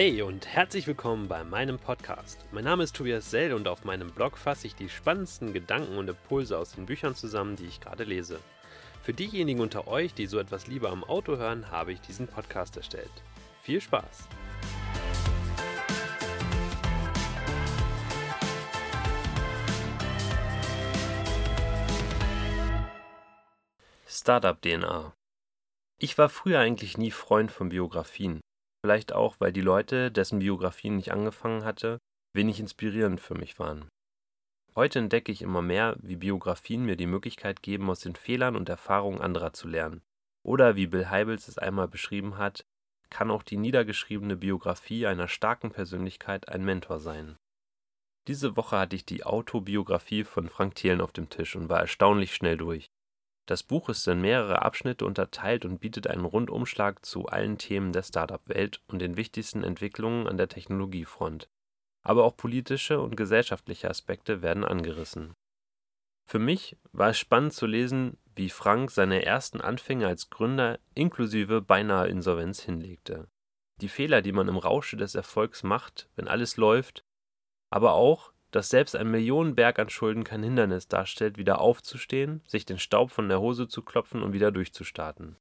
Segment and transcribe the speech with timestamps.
[0.00, 2.38] Hey und herzlich willkommen bei meinem Podcast.
[2.52, 6.08] Mein Name ist Tobias Sell und auf meinem Blog fasse ich die spannendsten Gedanken und
[6.08, 8.38] Impulse aus den Büchern zusammen, die ich gerade lese.
[9.02, 12.76] Für diejenigen unter euch, die so etwas lieber am Auto hören, habe ich diesen Podcast
[12.76, 13.10] erstellt.
[13.60, 14.28] Viel Spaß!
[24.06, 25.12] Startup DNA
[25.98, 28.40] Ich war früher eigentlich nie Freund von Biografien.
[28.88, 31.98] Vielleicht auch, weil die Leute, dessen Biografien ich angefangen hatte,
[32.32, 33.86] wenig inspirierend für mich waren.
[34.74, 38.70] Heute entdecke ich immer mehr, wie Biografien mir die Möglichkeit geben, aus den Fehlern und
[38.70, 40.00] Erfahrungen anderer zu lernen.
[40.42, 42.64] Oder wie Bill Heibels es einmal beschrieben hat,
[43.10, 47.36] kann auch die niedergeschriebene Biografie einer starken Persönlichkeit ein Mentor sein.
[48.26, 52.34] Diese Woche hatte ich die Autobiografie von Frank Thelen auf dem Tisch und war erstaunlich
[52.34, 52.86] schnell durch.
[53.48, 58.02] Das Buch ist in mehrere Abschnitte unterteilt und bietet einen Rundumschlag zu allen Themen der
[58.02, 61.48] Startup-Welt und den wichtigsten Entwicklungen an der Technologiefront.
[62.02, 65.32] Aber auch politische und gesellschaftliche Aspekte werden angerissen.
[66.26, 71.62] Für mich war es spannend zu lesen, wie Frank seine ersten Anfänge als Gründer inklusive
[71.62, 73.28] beinahe Insolvenz hinlegte.
[73.80, 77.02] Die Fehler, die man im Rausche des Erfolgs macht, wenn alles läuft,
[77.70, 82.78] aber auch dass selbst ein Millionenberg an Schulden kein Hindernis darstellt, wieder aufzustehen, sich den
[82.78, 85.36] Staub von der Hose zu klopfen und wieder durchzustarten.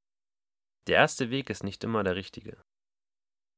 [0.87, 2.57] Der erste Weg ist nicht immer der richtige.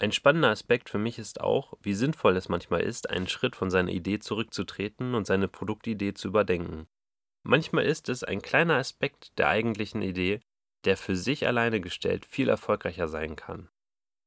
[0.02, 3.70] Ein spannender Aspekt für mich ist auch, wie sinnvoll es manchmal ist, einen Schritt von
[3.70, 6.88] seiner Idee zurückzutreten und seine Produktidee zu überdenken.
[7.44, 10.40] Manchmal ist es ein kleiner Aspekt der eigentlichen Idee,
[10.86, 13.70] der für sich alleine gestellt viel erfolgreicher sein kann.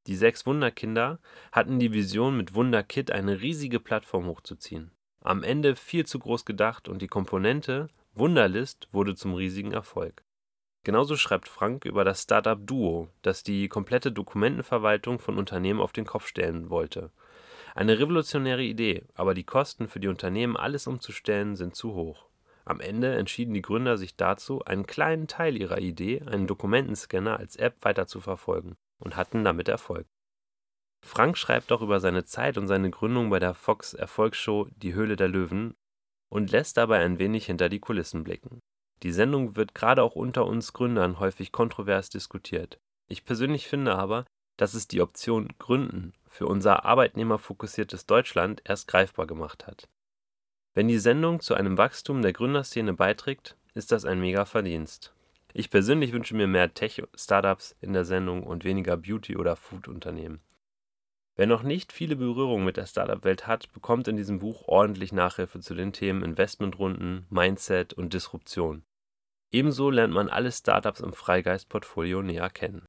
[0.05, 1.19] Die sechs Wunderkinder
[1.51, 4.91] hatten die Vision, mit Wunderkit eine riesige Plattform hochzuziehen.
[5.25, 10.21] Am Ende viel zu groß gedacht und die Komponente Wunderlist wurde zum riesigen Erfolg.
[10.83, 16.05] Genauso schreibt Frank über das Startup Duo, das die komplette Dokumentenverwaltung von Unternehmen auf den
[16.05, 17.09] Kopf stellen wollte.
[17.73, 22.25] Eine revolutionäre Idee, aber die Kosten für die Unternehmen, alles umzustellen, sind zu hoch.
[22.65, 27.55] Am Ende entschieden die Gründer sich dazu, einen kleinen Teil ihrer Idee, einen Dokumentenscanner als
[27.55, 30.05] App weiter zu verfolgen und hatten damit Erfolg.
[31.05, 35.17] Frank schreibt auch über seine Zeit und seine Gründung bei der Fox Erfolgsshow Die Höhle
[35.17, 35.75] der Löwen
[36.29, 38.59] und lässt dabei ein wenig hinter die Kulissen blicken.
[39.03, 42.79] Die Sendung wird gerade auch unter uns Gründern häufig kontrovers diskutiert.
[43.09, 44.25] Ich persönlich finde aber,
[44.57, 49.89] dass es die Option Gründen für unser arbeitnehmerfokussiertes Deutschland erst greifbar gemacht hat.
[50.73, 55.13] Wenn die Sendung zu einem Wachstum der Gründerszene beiträgt, ist das ein mega Verdienst.
[55.53, 60.39] Ich persönlich wünsche mir mehr Tech-Startups in der Sendung und weniger Beauty- oder Food-Unternehmen.
[61.35, 65.59] Wer noch nicht viele Berührungen mit der Startup-Welt hat, bekommt in diesem Buch ordentlich Nachhilfe
[65.59, 68.83] zu den Themen Investmentrunden, Mindset und Disruption.
[69.51, 72.85] Ebenso lernt man alle Startups im Freigeist-Portfolio näher kennen.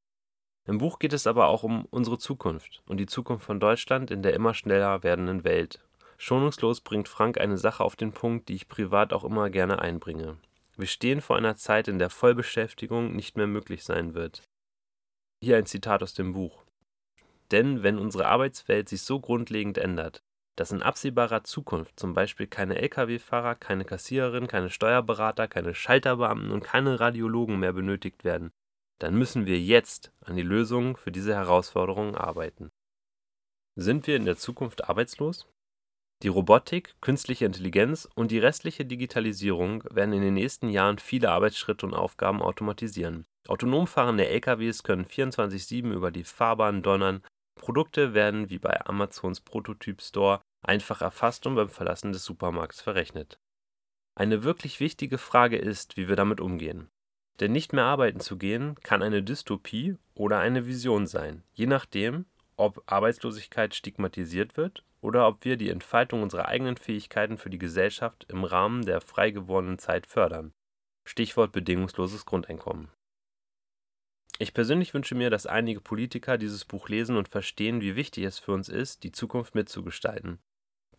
[0.67, 4.23] Im Buch geht es aber auch um unsere Zukunft und die Zukunft von Deutschland in
[4.23, 5.81] der immer schneller werdenden Welt.
[6.17, 10.39] Schonungslos bringt Frank eine Sache auf den Punkt, die ich privat auch immer gerne einbringe.
[10.77, 14.43] Wir stehen vor einer Zeit, in der Vollbeschäftigung nicht mehr möglich sein wird.
[15.43, 16.64] Hier ein Zitat aus dem Buch.
[17.51, 20.23] Denn wenn unsere Arbeitswelt sich so grundlegend ändert,
[20.57, 26.63] dass in absehbarer Zukunft zum Beispiel keine Lkw-Fahrer, keine Kassiererin, keine Steuerberater, keine Schalterbeamten und
[26.63, 28.53] keine Radiologen mehr benötigt werden,
[28.99, 32.71] dann müssen wir jetzt an die Lösungen für diese Herausforderungen arbeiten.
[33.77, 35.49] Sind wir in der Zukunft arbeitslos?
[36.23, 41.85] Die Robotik, künstliche Intelligenz und die restliche Digitalisierung werden in den nächsten Jahren viele Arbeitsschritte
[41.85, 43.27] und Aufgaben automatisieren.
[43.49, 47.23] Autonom fahrende LKWs können 24/7 über die Fahrbahn donnern
[47.55, 53.39] Produkte werden wie bei Amazons Prototyp-Store einfach erfasst und beim Verlassen des Supermarkts verrechnet.
[54.15, 56.89] Eine wirklich wichtige Frage ist, wie wir damit umgehen.
[57.41, 62.27] Denn nicht mehr arbeiten zu gehen kann eine Dystopie oder eine Vision sein, je nachdem,
[62.57, 68.25] ob Arbeitslosigkeit stigmatisiert wird oder ob wir die Entfaltung unserer eigenen Fähigkeiten für die Gesellschaft
[68.29, 70.53] im Rahmen der frei gewordenen Zeit fördern.
[71.05, 72.89] Stichwort bedingungsloses Grundeinkommen.
[74.39, 78.41] Ich persönlich wünsche mir, dass einige Politiker dieses Buch lesen und verstehen, wie wichtig es
[78.41, 80.41] für uns ist, die Zukunft mitzugestalten.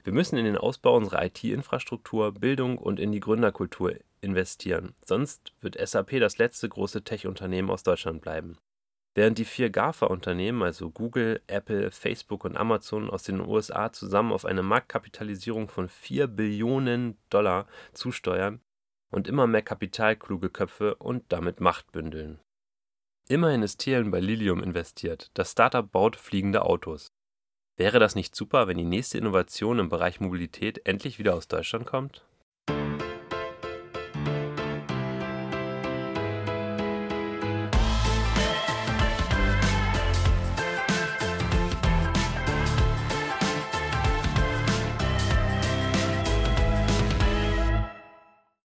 [0.04, 5.78] Wir müssen in den Ausbau unserer IT-Infrastruktur, Bildung und in die Gründerkultur investieren, sonst wird
[5.78, 8.58] SAP das letzte große Tech-Unternehmen aus Deutschland bleiben.
[9.16, 14.46] Während die vier GAFA-Unternehmen, also Google, Apple, Facebook und Amazon, aus den USA zusammen auf
[14.46, 18.62] eine Marktkapitalisierung von 4 Billionen Dollar zusteuern
[19.12, 22.40] und immer mehr kapitalkluge Köpfe und damit Macht bündeln.
[23.27, 27.12] Immerhin ist Thelen bei Lilium investiert, das Startup baut fliegende Autos.
[27.75, 31.86] Wäre das nicht super, wenn die nächste Innovation im Bereich Mobilität endlich wieder aus Deutschland
[31.86, 32.24] kommt